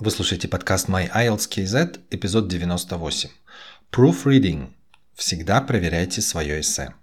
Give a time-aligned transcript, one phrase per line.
[0.00, 3.30] Вы слушаете подкаст My IELTS KZ, эпизод 98.
[3.92, 4.70] Proofreading.
[5.14, 6.94] Всегда проверяйте свое эссе.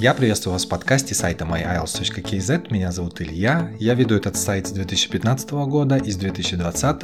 [0.00, 2.72] Я приветствую вас в подкасте сайта myiles.kz.
[2.72, 3.70] Меня зовут Илья.
[3.78, 7.02] Я веду этот сайт с 2015 года и с 2020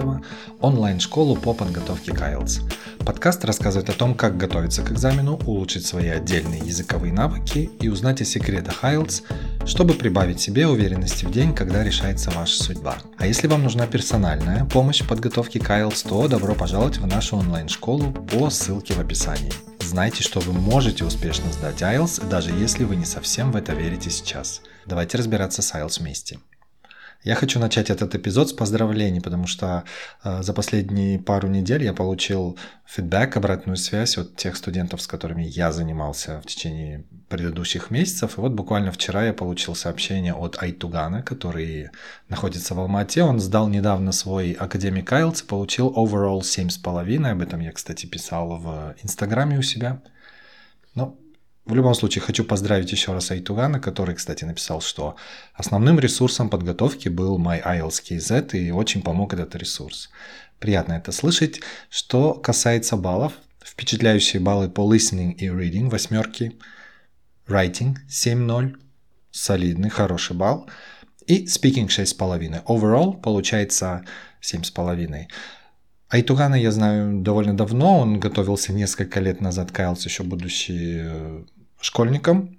[0.62, 2.62] онлайн-школу по подготовке к IELTS.
[3.04, 8.22] Подкаст рассказывает о том, как готовиться к экзамену, улучшить свои отдельные языковые навыки и узнать
[8.22, 9.24] о секретах IELTS,
[9.66, 12.96] чтобы прибавить себе уверенности в день, когда решается ваша судьба.
[13.18, 17.36] А если вам нужна персональная помощь в подготовке к IELTS, то добро пожаловать в нашу
[17.36, 19.65] онлайн-школу по ссылке в описании.
[19.86, 24.10] Знайте, что вы можете успешно сдать IELTS, даже если вы не совсем в это верите
[24.10, 24.60] сейчас.
[24.84, 26.40] Давайте разбираться с IELTS вместе.
[27.26, 29.82] Я хочу начать этот эпизод с поздравлений, потому что
[30.22, 35.42] э, за последние пару недель я получил фидбэк, обратную связь от тех студентов, с которыми
[35.42, 38.38] я занимался в течение предыдущих месяцев.
[38.38, 41.90] И вот буквально вчера я получил сообщение от Айтугана, который
[42.28, 43.24] находится в Алмате.
[43.24, 47.28] Он сдал недавно свой академик IELTS и получил overall 7,5.
[47.28, 50.00] Об этом я, кстати, писал в Инстаграме у себя.
[50.94, 51.18] Ну,
[51.66, 55.16] в любом случае, хочу поздравить еще раз Айтугана, который, кстати, написал, что
[55.52, 57.60] основным ресурсом подготовки был My
[58.52, 60.08] и очень помог этот ресурс.
[60.60, 61.60] Приятно это слышать.
[61.90, 63.32] Что касается баллов,
[63.64, 66.56] впечатляющие баллы по listening и reading, восьмерки,
[67.48, 68.76] writing 7.0,
[69.32, 70.70] солидный, хороший балл,
[71.26, 72.64] и speaking 6,5.
[72.64, 74.04] Overall получается
[74.40, 75.26] 7,5.
[76.08, 81.44] Айтугана я знаю довольно давно, он готовился несколько лет назад, каялся еще будучи э,
[81.86, 82.58] школьником.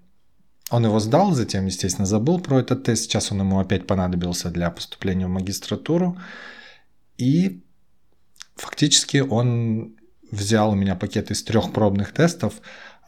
[0.70, 3.03] Он его сдал, затем, естественно, забыл про этот тест.
[3.03, 6.17] Сейчас он ему опять понадобился для поступления в магистратуру.
[7.17, 7.64] И
[8.55, 9.95] фактически он
[10.31, 12.53] взял у меня пакет из трех пробных тестов,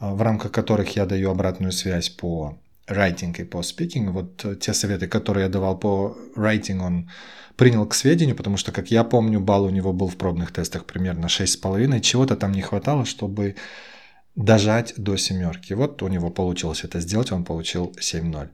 [0.00, 4.10] э, в рамках которых я даю обратную связь по writing и по speaking.
[4.10, 7.10] Вот те советы, которые я давал по writing, он
[7.56, 10.84] принял к сведению, потому что, как я помню, балл у него был в пробных тестах
[10.86, 12.00] примерно 6,5.
[12.00, 13.54] Чего-то там не хватало, чтобы
[14.44, 15.74] дожать до семерки.
[15.74, 18.48] Вот у него получилось это сделать, он получил 7.0.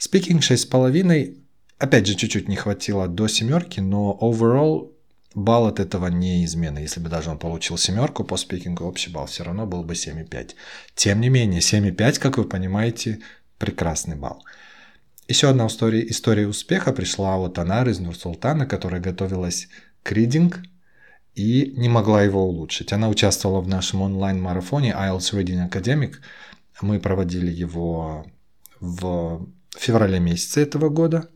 [0.00, 1.36] Speaking 6,5,
[1.78, 4.92] опять же, чуть-чуть не хватило до семерки, но overall
[5.34, 6.82] балл от этого не изменный.
[6.82, 10.54] Если бы даже он получил семерку по спикингу, общий балл все равно был бы 7,5.
[10.94, 13.20] Тем не менее, 7,5, как вы понимаете,
[13.58, 14.44] прекрасный балл.
[15.28, 19.68] Еще одна история, история успеха пришла от Анары из Нур-Султана, которая готовилась
[20.02, 20.62] к ридинг
[21.38, 22.92] и не могла его улучшить.
[22.92, 26.16] Она участвовала в нашем онлайн-марафоне IELTS Reading Academic.
[26.80, 28.26] Мы проводили его
[28.80, 31.28] в феврале месяце этого года.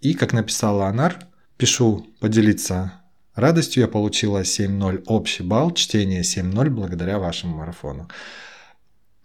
[0.00, 2.92] И, как написала Анар, пишу поделиться
[3.34, 3.82] радостью.
[3.82, 8.08] Я получила 7.0 общий балл, чтение 7.0 благодаря вашему марафону.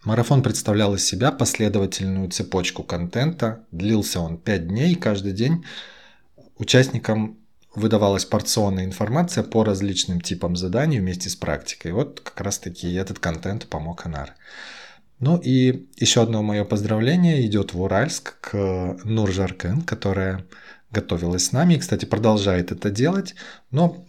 [0.04, 3.66] Марафон представлял из себя последовательную цепочку контента.
[3.70, 5.64] Длился он 5 дней, каждый день
[6.58, 7.38] участникам
[7.76, 11.92] выдавалась порционная информация по различным типам заданий вместе с практикой.
[11.92, 14.34] Вот как раз таки этот контент помог Анар.
[15.18, 20.44] Ну и еще одно мое поздравление идет в Уральск к Нур Жаркен, которая
[20.90, 23.34] готовилась с нами и, кстати, продолжает это делать,
[23.70, 24.06] но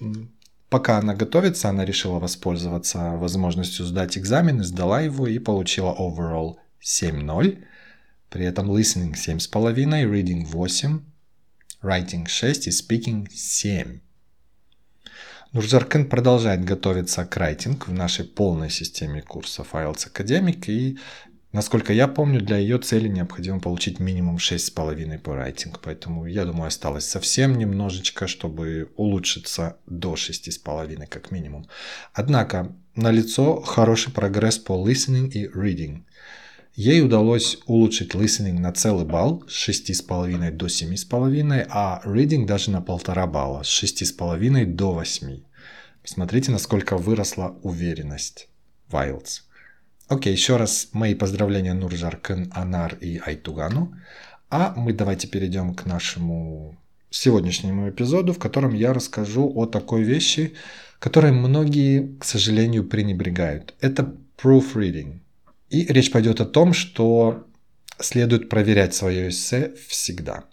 [0.69, 7.63] пока она готовится, она решила воспользоваться возможностью сдать экзамен, сдала его и получила overall 7.0,
[8.29, 10.99] при этом listening 7.5, reading 8,
[11.81, 13.99] writing 6 и speaking 7.
[15.53, 20.99] Нурзаркен продолжает готовиться к writing в нашей полной системе курсов IELTS Academic, и,
[21.53, 26.67] насколько я помню, для ее цели необходимо получить минимум 6,5 по writing, поэтому, я думаю,
[26.67, 31.67] осталось совсем немножечко, чтобы улучшиться до 6,5 как минимум.
[32.13, 36.03] Однако, налицо хороший прогресс по listening и reading–
[36.77, 42.83] Ей удалось улучшить listening на целый балл с 6,5 до 7,5, а reading даже на
[42.83, 45.41] полтора балла с 6,5 до 8.
[46.03, 48.47] Посмотрите, насколько выросла уверенность
[48.91, 49.41] в.
[50.07, 53.95] Окей, еще раз мои поздравления Нуржаркен, Анар и Айтугану.
[54.51, 56.77] А мы давайте перейдем к нашему
[57.09, 60.53] сегодняшнему эпизоду, в котором я расскажу о такой вещи,
[60.99, 63.73] которой многие, к сожалению, пренебрегают.
[63.81, 65.21] Это proofreading–
[65.69, 67.47] и речь пойдет о том, что
[67.99, 70.45] следует проверять свое эссе всегда.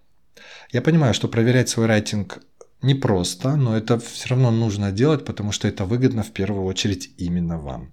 [0.72, 2.42] Я понимаю, что проверять свой рейтинг
[2.82, 7.58] непросто, но это все равно нужно делать, потому что это выгодно в первую очередь именно
[7.58, 7.92] вам.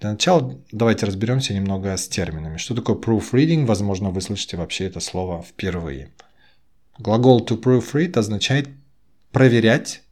[0.00, 2.56] Для начала давайте разберемся немного с терминами.
[2.56, 3.66] Что такое proofreading?
[3.66, 6.12] Возможно, вы слышите вообще это слово впервые.
[6.98, 8.68] Глагол to proofread означает
[9.30, 10.02] проверять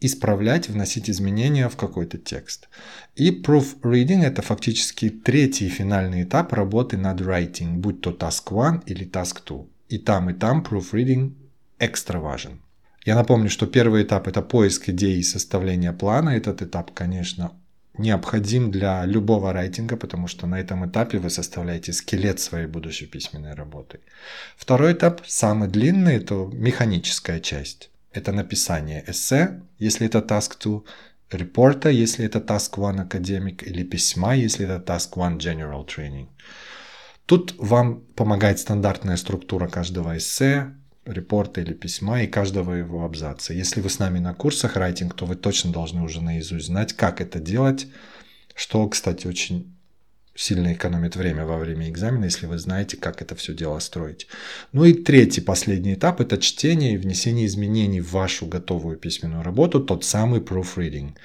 [0.00, 2.68] исправлять, вносить изменения в какой-то текст.
[3.16, 9.06] И proofreading– это фактически третий финальный этап работы над writing, будь то task 1 или
[9.06, 9.64] task 2.
[9.88, 11.32] И там, и там proofreading
[11.78, 12.60] экстра важен.
[13.04, 16.30] Я напомню, что первый этап– это поиск идей и составление плана.
[16.30, 17.52] Этот этап, конечно,
[17.96, 23.54] необходим для любого райтинга, потому что на этом этапе вы составляете скелет своей будущей письменной
[23.54, 24.00] работы.
[24.56, 27.90] Второй этап, самый длинный, это механическая часть.
[28.12, 30.82] Это написание эссе, если это task 2,
[31.30, 36.28] репорта, если это task 1 academic, или письма, если это task 1 general training.
[37.26, 40.74] Тут вам помогает стандартная структура каждого эссе,
[41.04, 43.52] репорта или письма и каждого его абзаца.
[43.52, 47.20] Если вы с нами на курсах райтинг, то вы точно должны уже наизусть знать, как
[47.20, 47.86] это делать,
[48.54, 49.77] что, кстати, очень
[50.38, 54.28] сильно экономит время во время экзамена, если вы знаете, как это все дело строить.
[54.72, 59.80] Ну и третий, последний этап– это чтение и внесение изменений в вашу готовую письменную работу,
[59.80, 61.16] тот самый proofreading.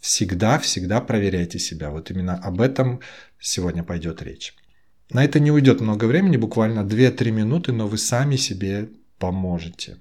[0.00, 1.90] Всегда, всегда проверяйте себя.
[1.90, 3.00] Вот именно об этом
[3.38, 4.54] сегодня пойдет речь.
[5.10, 8.88] На это не уйдет много времени, буквально 2-3 минуты, но вы сами себе
[9.18, 9.98] поможете.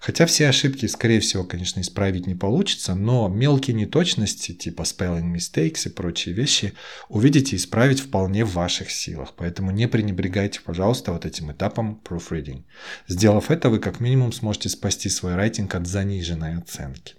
[0.00, 5.86] Хотя все ошибки, скорее всего, конечно, исправить не получится, но мелкие неточности, типа spelling mistakes
[5.86, 6.74] и прочие вещи,
[7.08, 9.34] увидите исправить вполне в ваших силах.
[9.36, 12.64] Поэтому не пренебрегайте, пожалуйста, вот этим этапом proofreading.
[13.08, 17.14] Сделав это, вы как минимум сможете спасти свой рейтинг от заниженной оценки.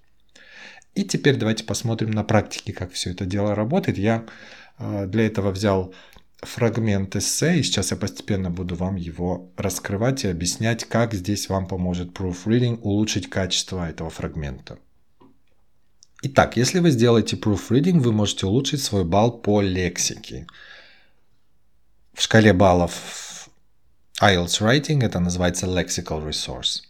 [0.96, 3.98] И теперь давайте посмотрим на практике, как все это дело работает.
[3.98, 4.26] Я
[4.78, 5.94] э, для этого взял
[6.46, 11.68] фрагмент эссе, и сейчас я постепенно буду вам его раскрывать и объяснять, как здесь вам
[11.68, 14.78] поможет proofreading улучшить качество этого фрагмента.
[16.22, 20.48] Итак, если вы сделаете proofreading, вы можете улучшить свой балл по лексике.
[22.14, 23.50] В шкале баллов
[24.22, 26.84] IELTS Writing это называется Lexical Resource.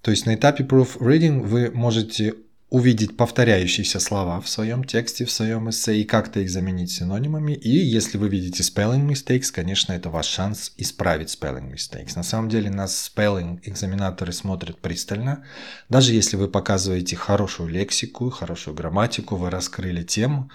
[0.00, 2.34] То есть на этапе proofreading вы можете
[2.72, 7.52] увидеть повторяющиеся слова в своем тексте, в своем эссе и как-то их заменить синонимами.
[7.52, 12.12] И если вы видите spelling mistakes, конечно, это ваш шанс исправить spelling mistakes.
[12.16, 15.44] На самом деле нас spelling экзаменаторы смотрят пристально.
[15.90, 20.50] Даже если вы показываете хорошую лексику, хорошую грамматику, вы раскрыли тему,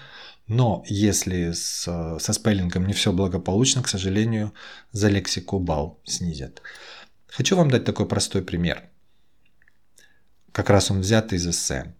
[0.48, 1.84] но если с,
[2.18, 4.52] со спеллингом не все благополучно, к сожалению,
[4.90, 6.62] за лексику балл снизят.
[7.28, 8.90] Хочу вам дать такой простой пример.
[10.50, 11.94] Как раз он взят из эссе.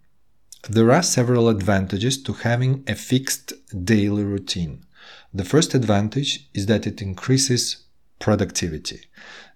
[0.69, 4.85] There are several advantages to having a fixed daily routine.
[5.33, 7.87] The first advantage is that it increases
[8.19, 9.01] productivity.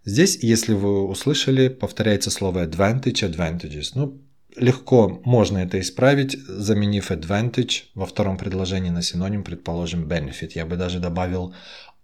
[0.05, 3.93] Здесь, если вы услышали, повторяется слово advantage, advantages.
[3.95, 4.21] Ну,
[4.57, 10.53] легко можно это исправить, заменив advantage во втором предложении на синоним, предположим, benefit.
[10.55, 11.55] Я бы даже добавил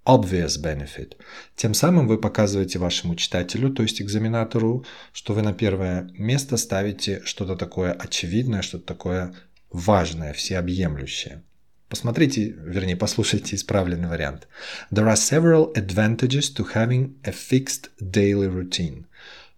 [0.08, 1.16] obvious benefit.
[1.54, 7.20] Тем самым вы показываете вашему читателю, то есть экзаменатору, что вы на первое место ставите
[7.24, 9.34] что-то такое очевидное, что-то такое
[9.70, 11.42] важное, всеобъемлющее.
[11.88, 14.48] Посмотрите, вернее, послушайте исправленный вариант.
[14.90, 19.06] There are several advantages to having a fixed daily routine.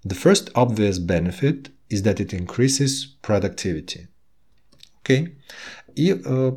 [0.05, 4.09] The first obvious benefit is that it increases productivity.
[5.03, 5.37] Okay?
[5.97, 6.53] И э,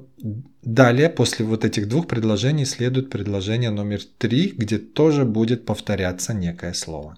[0.62, 6.74] далее, после вот этих двух предложений, следует предложение номер три, где тоже будет повторяться некое
[6.74, 7.18] слово.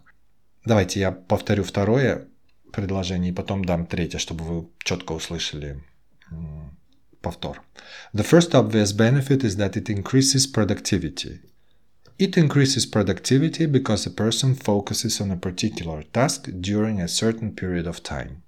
[0.66, 2.28] Давайте я повторю второе
[2.74, 5.84] предложение и потом дам третье, чтобы вы четко услышали
[7.22, 7.62] повтор.
[8.14, 11.42] The first obvious benefit is that it increases productivity.
[12.18, 17.88] It increases productivity because a person focuses on a particular task during a certain period
[17.88, 18.42] of time.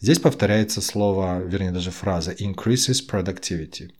[0.00, 3.90] Здесь повторяется слово, вернее даже фраза increases productivity.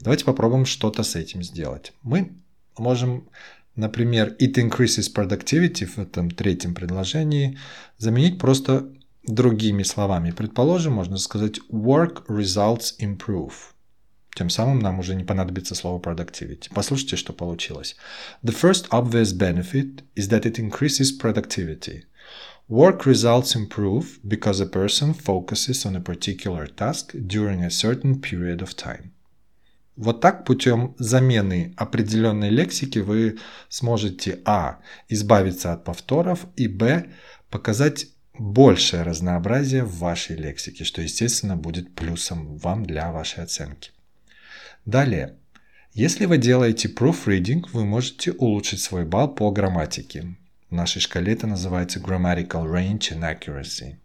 [0.00, 1.94] Давайте попробуем что-то с этим сделать.
[2.02, 2.32] Мы
[2.76, 3.28] можем,
[3.74, 7.58] например, it increases productivity в этом третьем предложении
[7.96, 8.92] заменить просто
[9.22, 10.30] другими словами.
[10.30, 13.52] Предположим, можно сказать work results improve.
[14.34, 16.68] Тем самым нам уже не понадобится слово productivity.
[16.74, 17.96] Послушайте, что получилось.
[18.42, 22.02] The first obvious benefit is that it increases productivity.
[22.68, 28.60] Work results improve because a person focuses on a particular task during a certain period
[28.60, 29.12] of time.
[29.96, 34.80] Вот так путем замены определенной лексики вы сможете а.
[35.08, 37.08] избавиться от повторов и б.
[37.50, 43.92] показать большее разнообразие в вашей лексике, что, естественно, будет плюсом вам для вашей оценки.
[44.84, 45.36] Далее.
[45.92, 50.36] Если вы делаете proofreading, вы можете улучшить свой балл по грамматике.
[50.76, 53.96] Нашей шкале это называется Grammatical Range and Accuracy.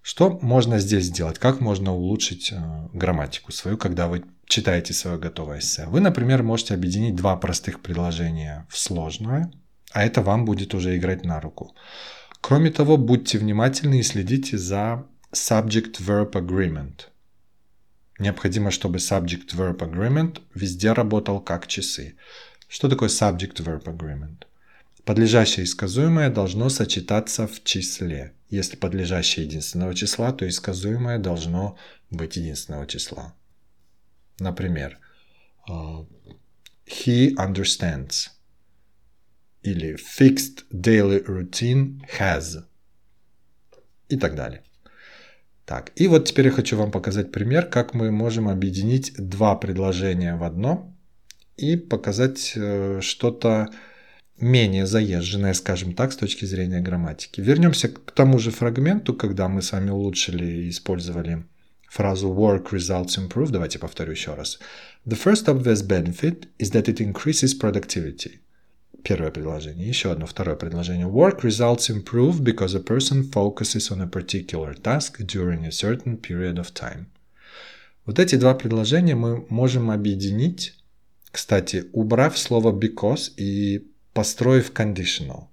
[0.00, 1.40] Что можно здесь сделать?
[1.40, 5.86] Как можно улучшить э, грамматику свою, когда вы читаете свое готовое эссе?
[5.86, 9.52] Вы, например, можете объединить два простых предложения в сложное,
[9.92, 11.74] а это вам будет уже играть на руку.
[12.40, 17.08] Кроме того, будьте внимательны и следите за subject-verb agreement.
[18.20, 22.14] Необходимо, чтобы subject-verb agreement везде работал как часы.
[22.68, 24.46] Что такое subject-verb agreement?
[25.04, 28.34] Подлежащее и сказуемое должно сочетаться в числе.
[28.50, 31.76] Если подлежащее единственного числа, то и сказуемое должно
[32.10, 33.34] быть единственного числа.
[34.38, 34.98] Например,
[35.68, 36.06] а,
[36.86, 38.28] he understands
[39.62, 42.64] или fixed daily routine has
[44.08, 44.62] и так далее.
[45.64, 50.36] Так, и вот теперь я хочу вам показать пример, как мы можем объединить два предложения
[50.36, 50.94] в одно
[51.56, 53.70] и показать э, что-то
[54.38, 57.40] менее заезженное, скажем так, с точки зрения грамматики.
[57.40, 61.44] Вернемся к тому же фрагменту, когда мы с вами улучшили и использовали
[61.88, 63.50] фразу work results improve.
[63.50, 64.58] Давайте повторю еще раз.
[65.06, 68.40] The first obvious benefit is that it increases productivity.
[69.02, 69.88] Первое предложение.
[69.88, 71.06] Еще одно второе предложение.
[71.06, 76.54] Work results improve because a person focuses on a particular task during a certain period
[76.54, 77.06] of time.
[78.06, 80.74] Вот эти два предложения мы можем объединить,
[81.30, 85.48] кстати, убрав слово because и построив conditional.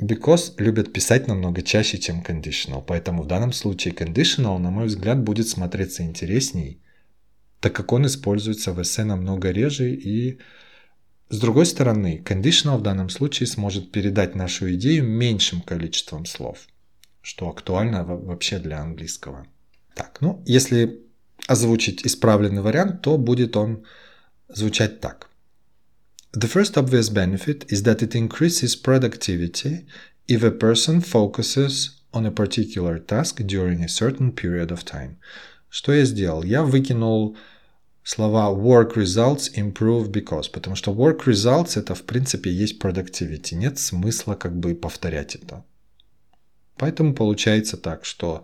[0.00, 5.18] Because любят писать намного чаще, чем conditional, поэтому в данном случае conditional, на мой взгляд,
[5.22, 6.80] будет смотреться интересней,
[7.60, 10.38] так как он используется в эссе намного реже и
[11.32, 16.58] с другой стороны, conditional в данном случае сможет передать нашу идею меньшим количеством слов,
[17.22, 19.46] что актуально вообще для английского.
[19.94, 21.00] Так, ну, если
[21.48, 23.86] озвучить исправленный вариант, то будет он
[24.48, 25.30] звучать так.
[26.34, 29.84] The first obvious benefit is that it increases productivity
[30.26, 35.18] if a person focuses on a particular task during a certain period of time.
[35.68, 36.42] Что я сделал?
[36.42, 37.36] Я выкинул
[38.02, 43.78] слова work results improve because, потому что work results это в принципе есть productivity, нет
[43.78, 45.64] смысла как бы повторять это.
[46.78, 48.42] Поэтому получается так, что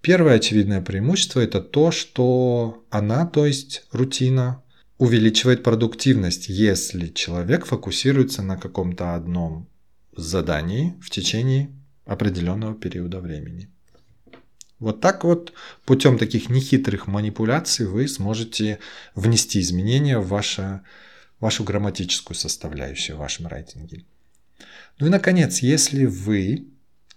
[0.00, 4.61] первое очевидное преимущество это то, что она, то есть рутина,
[5.02, 9.68] увеличивает продуктивность, если человек фокусируется на каком-то одном
[10.16, 11.72] задании в течение
[12.04, 13.68] определенного периода времени.
[14.78, 15.54] Вот так вот,
[15.84, 18.78] путем таких нехитрых манипуляций вы сможете
[19.16, 20.82] внести изменения в ваше,
[21.40, 24.04] вашу грамматическую составляющую в вашем рейтинге.
[25.00, 26.68] Ну и, наконец, если вы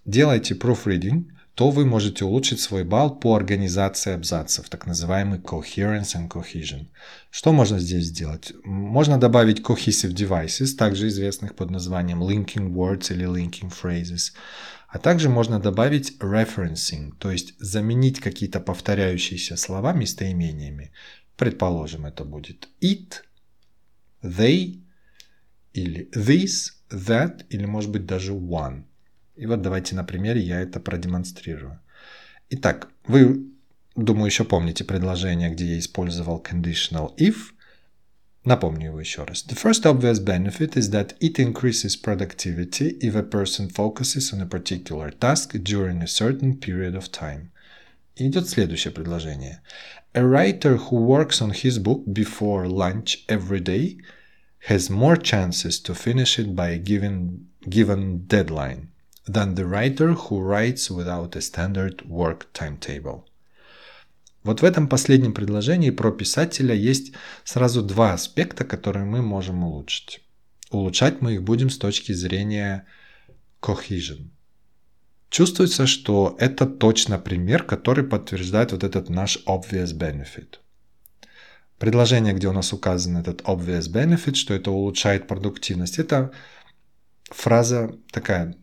[0.05, 1.25] делаете proofreading,
[1.55, 6.87] то вы можете улучшить свой балл по организации абзацев, так называемый coherence and cohesion.
[7.31, 8.51] Что можно здесь сделать?
[8.65, 14.33] Можно добавить cohesive devices, также известных под названием linking words или linking phrases.
[14.89, 20.91] А также можно добавить referencing, то есть заменить какие-то повторяющиеся слова местоимениями.
[21.37, 23.23] Предположим, это будет it,
[24.21, 24.81] they,
[25.73, 28.83] или this, that, или может быть даже one–
[29.35, 31.79] и вот давайте на примере я это продемонстрирую.
[32.49, 33.47] Итак, вы,
[33.95, 37.51] думаю, еще помните предложение, где я использовал conditional if.
[38.45, 39.43] Напомню его еще раз.
[39.47, 44.45] The first obvious benefit is that it increases productivity if a person focuses on a
[44.45, 47.49] particular task during a certain period of time.
[48.15, 49.61] И идет следующее предложение.
[50.13, 53.97] A writer who works on his book before lunch every day
[54.69, 58.89] has more chances to finish it by a given, given deadline
[59.27, 63.23] than the writer who writes without a standard work timetable.
[64.43, 67.13] Вот в этом последнем предложении про писателя есть
[67.43, 70.21] сразу два аспекта, которые мы можем улучшить.
[70.69, 72.85] Улучшать мы их будем с точки зрения
[73.61, 74.29] cohesion.
[75.31, 80.59] Чувствуется, что это точно пример, который подтверждает вот этот наш obvious benefit.
[81.79, 86.31] Предложение, где у нас указан этот obvious benefit, что это улучшает продуктивность, это
[87.31, 88.55] фраза такая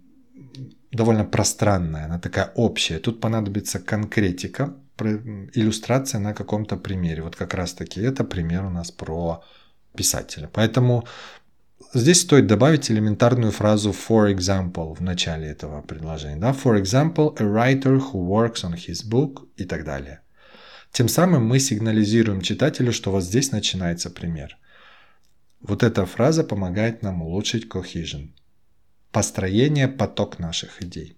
[0.92, 2.98] довольно пространная, она такая общая.
[2.98, 4.74] Тут понадобится конкретика,
[5.54, 7.22] иллюстрация на каком-то примере.
[7.22, 9.42] Вот как раз таки это пример у нас про
[9.96, 10.48] писателя.
[10.52, 11.04] Поэтому
[11.94, 16.36] здесь стоит добавить элементарную фразу for example в начале этого предложения.
[16.36, 16.52] Да?
[16.52, 20.20] For example, a writer who works on his book и так далее.
[20.92, 24.58] Тем самым мы сигнализируем читателю, что вот здесь начинается пример.
[25.60, 28.32] Вот эта фраза помогает нам улучшить cohesion
[29.12, 31.16] построение, поток наших идей.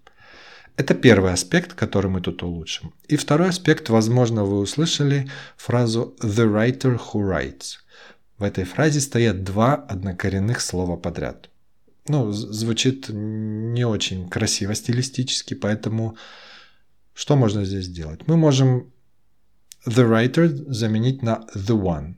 [0.77, 2.93] Это первый аспект, который мы тут улучшим.
[3.07, 7.77] И второй аспект, возможно, вы услышали фразу «the writer who writes».
[8.37, 11.49] В этой фразе стоят два однокоренных слова подряд.
[12.07, 16.17] Ну, звучит не очень красиво стилистически, поэтому
[17.13, 18.27] что можно здесь сделать?
[18.27, 18.91] Мы можем
[19.87, 22.15] the writer заменить на the one,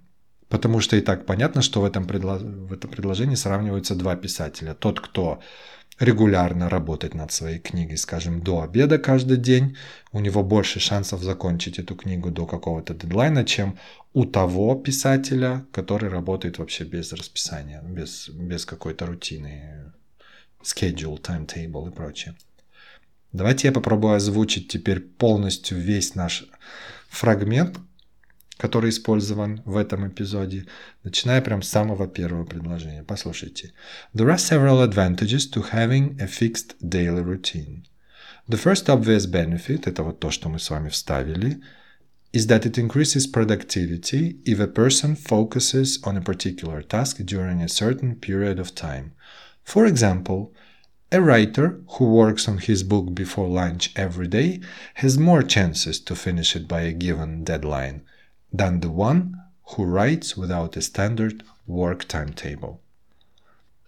[0.50, 2.38] потому что и так понятно, что в этом, предло...
[2.38, 4.74] в этом предложении сравниваются два писателя.
[4.74, 5.40] Тот, кто
[6.00, 9.76] регулярно работать над своей книгой, скажем, до обеда каждый день,
[10.12, 13.78] у него больше шансов закончить эту книгу до какого-то дедлайна, чем
[14.14, 19.92] у того писателя, который работает вообще без расписания, без, без какой-то рутины,
[20.64, 22.36] schedule, timetable и прочее.
[23.34, 26.48] Давайте я попробую озвучить теперь полностью весь наш
[27.10, 27.78] фрагмент,
[28.63, 30.67] который использован в этом эпизоде,
[31.03, 33.03] начиная прям с самого первого предложения.
[33.03, 33.73] Послушайте.
[34.15, 37.85] There are several advantages to having a fixed daily routine.
[38.49, 41.61] The first obvious benefit, это вот то, что мы с вами вставили,
[42.33, 47.69] is that it increases productivity if a person focuses on a particular task during a
[47.69, 49.13] certain period of time.
[49.65, 50.53] For example,
[51.11, 54.61] a writer who works on his book before lunch every day
[54.95, 58.13] has more chances to finish it by a given deadline –
[58.52, 59.36] than the one
[59.70, 62.80] who writes without a standard work timetable.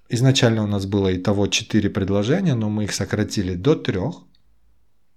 [0.10, 4.24] Изначально у нас было и того четыре предложения, но мы их сократили до трех,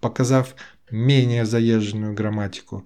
[0.00, 0.54] показав
[0.90, 2.84] менее заезженную грамматику.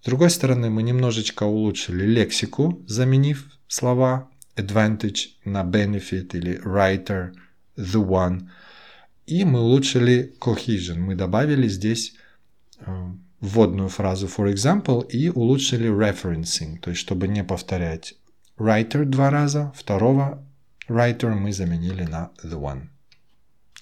[0.00, 7.34] С другой стороны, мы немножечко улучшили лексику, заменив слова advantage на benefit или writer,
[7.76, 8.48] the one.
[9.26, 10.98] И мы улучшили cohesion.
[10.98, 12.14] Мы добавили здесь
[12.78, 18.14] э, вводную фразу for example и улучшили referencing, то есть чтобы не повторять
[18.58, 20.44] writer два раза, второго
[20.88, 22.88] writer мы заменили на the one.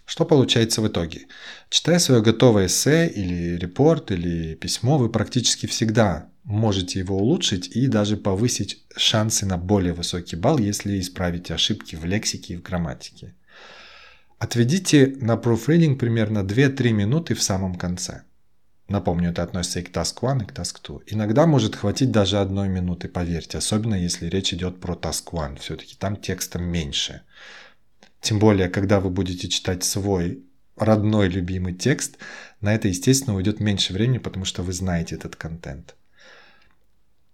[0.07, 1.29] Что получается в итоге?
[1.71, 7.87] Читая свое готовое эссе или репорт или письмо, вы практически всегда можете его улучшить и
[7.87, 13.35] даже повысить шансы на более высокий балл, если исправите ошибки в лексике и в грамматике.
[14.39, 18.25] Отведите на proofreading примерно 2-3 минуты в самом конце–
[18.89, 21.01] Напомню, это относится и к Task 1, и к Task 2.
[21.07, 25.57] Иногда может хватить даже одной минуты, поверьте, особенно если речь идет про Task 1.
[25.57, 27.23] Все-таки там текста меньше.
[28.21, 30.45] Тем более, когда вы будете читать свой
[30.77, 32.19] родной любимый текст,
[32.61, 35.95] на это, естественно, уйдет меньше времени, потому что вы знаете этот контент.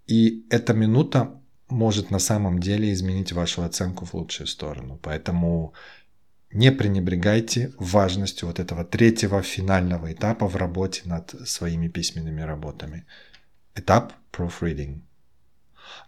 [0.07, 4.99] И эта минута может на самом деле изменить вашу оценку в лучшую сторону.
[5.03, 5.73] Поэтому
[6.53, 13.07] не пренебрегайте важностью вот этого третьего финального этапа в работе над своими письменными работами.
[13.75, 15.01] Этап proofreading.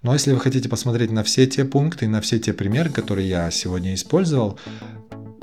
[0.02, 3.50] Но если вы хотите посмотреть на все те пункты на все те примеры, которые я
[3.50, 4.58] сегодня использовал,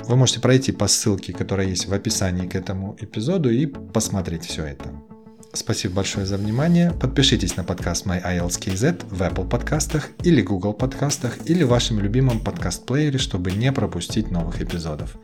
[0.00, 4.64] вы можете пройти по ссылке, которая есть в описании к этому эпизоду и посмотреть все
[4.64, 5.09] это.
[5.52, 6.92] Спасибо большое за внимание.
[6.92, 13.18] Подпишитесь на подкаст My в Apple подкастах или Google подкастах или в вашем любимом подкаст-плеере,
[13.18, 15.16] чтобы не пропустить новых эпизодов.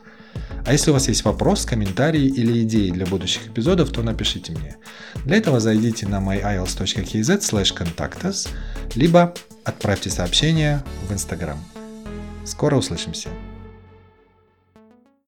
[0.67, 4.77] А если у вас есть вопрос, комментарии или идеи для будущих эпизодов, то напишите мне.
[5.25, 8.49] Для этого зайдите на myielts.kz contactus,
[8.97, 9.33] либо
[9.65, 11.59] отправьте сообщение в Instagram.
[12.45, 13.29] Скоро услышимся!